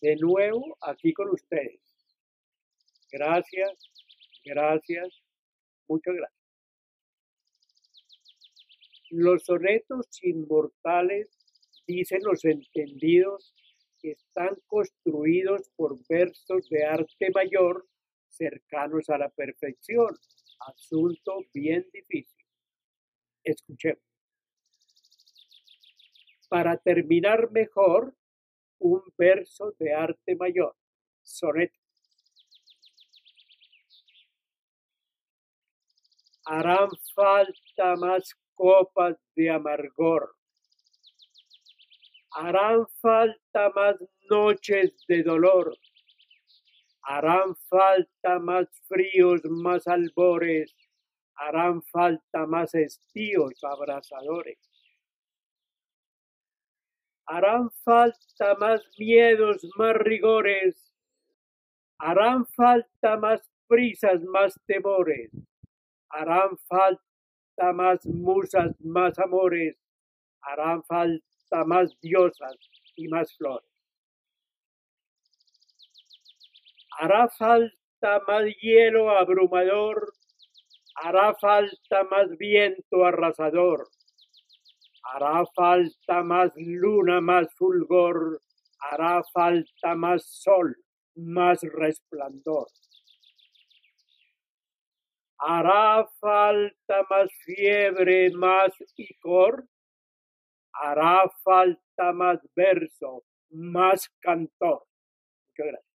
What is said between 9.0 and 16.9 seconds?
Los sonetos inmortales, dicen los entendidos, están construidos por versos de